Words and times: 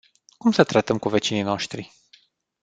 Cum 0.37 0.51
să 0.51 0.63
tratăm 0.63 0.97
cu 0.97 1.09
vecinii 1.09 1.41
noștri? 1.41 1.93